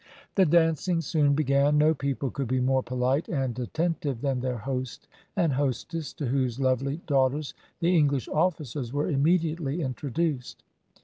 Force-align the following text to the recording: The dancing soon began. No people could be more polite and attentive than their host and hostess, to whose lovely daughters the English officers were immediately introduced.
The 0.33 0.47
dancing 0.47 0.99
soon 0.99 1.35
began. 1.35 1.77
No 1.77 1.93
people 1.93 2.31
could 2.31 2.47
be 2.47 2.59
more 2.59 2.81
polite 2.81 3.29
and 3.29 3.59
attentive 3.59 4.21
than 4.21 4.39
their 4.39 4.57
host 4.57 5.07
and 5.35 5.53
hostess, 5.53 6.11
to 6.13 6.25
whose 6.25 6.59
lovely 6.59 7.01
daughters 7.05 7.53
the 7.81 7.95
English 7.95 8.27
officers 8.27 8.91
were 8.91 9.07
immediately 9.11 9.81
introduced. 9.83 10.63